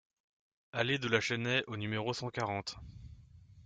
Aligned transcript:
Allée 0.71 0.97
de 0.97 1.07
la 1.07 1.21
Chênaie 1.21 1.63
au 1.67 1.77
numéro 1.77 2.11
cent 2.11 2.31
quarante 2.31 2.75